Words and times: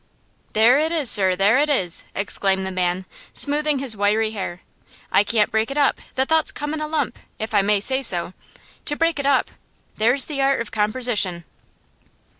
'There 0.53 0.79
it 0.79 0.91
is, 0.91 1.11
sir; 1.11 1.35
there 1.35 1.59
it 1.59 1.69
is!' 1.69 2.05
exclaimed 2.15 2.65
the 2.65 2.71
man, 2.71 3.05
smoothing 3.33 3.77
his 3.77 3.95
wiry 3.95 4.31
hair. 4.31 4.61
'I 5.11 5.23
can't 5.25 5.51
break 5.51 5.69
it 5.69 5.77
up. 5.77 6.01
The 6.15 6.25
thoughts 6.25 6.51
come 6.51 6.73
in 6.73 6.81
a 6.81 6.87
lump, 6.87 7.19
if 7.37 7.53
I 7.53 7.61
may 7.61 7.79
say 7.79 8.01
so. 8.01 8.33
To 8.85 8.95
break 8.95 9.19
it 9.19 9.27
up 9.27 9.51
there's 9.97 10.25
the 10.25 10.41
art 10.41 10.59
of 10.59 10.71
compersition. 10.71 11.43